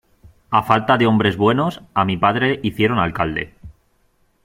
[0.59, 3.53] A falta de hombres buenos, a mi padre hicieron alcalde.